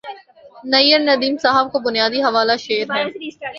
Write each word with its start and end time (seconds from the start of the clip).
نیّرندیم 0.63 1.35
صاحب 1.37 1.65
کا 1.73 1.79
بنیادی 1.85 2.19
حوالہ 2.23 2.55
شعر 2.59 2.87
ہے 2.95 3.03